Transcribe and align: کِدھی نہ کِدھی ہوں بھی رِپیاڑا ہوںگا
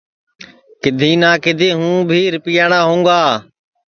کِدھی 0.81 1.11
نہ 1.21 1.31
کِدھی 1.43 1.69
ہوں 1.77 1.95
بھی 2.09 2.19
رِپیاڑا 2.33 2.79
ہوںگا 2.87 3.21